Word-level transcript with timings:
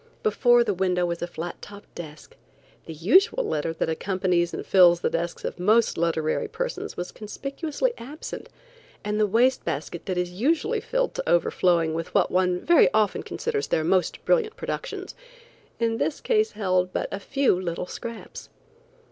Before 0.23 0.63
the 0.63 0.73
window 0.73 1.05
was 1.05 1.21
a 1.21 1.27
flat 1.27 1.61
topped 1.61 1.93
desk. 1.93 2.35
The 2.87 2.93
usual 2.93 3.47
litter 3.47 3.71
that 3.73 3.87
accompanies 3.87 4.51
and 4.51 4.65
fills 4.65 5.01
the 5.01 5.11
desks 5.11 5.45
of 5.45 5.59
most 5.59 5.95
literary 5.95 6.47
persons 6.47 6.97
was 6.97 7.11
conspicuously 7.11 7.93
absent, 7.99 8.49
and 9.03 9.19
the 9.19 9.27
waste 9.27 9.63
basket 9.63 10.07
that 10.07 10.17
is 10.17 10.31
usually 10.31 10.81
filled 10.81 11.13
to 11.13 11.29
overflowing 11.29 11.93
with 11.93 12.15
what 12.15 12.31
one 12.31 12.61
very 12.61 12.91
often 12.95 13.21
considers 13.21 13.67
their 13.67 13.83
most 13.83 14.25
brilliant 14.25 14.55
productions, 14.55 15.13
in 15.79 15.97
this 15.99 16.19
case 16.19 16.53
held 16.53 16.91
but 16.91 17.07
a 17.11 17.19
few 17.19 17.61
little 17.61 17.85
scraps. 17.85 18.49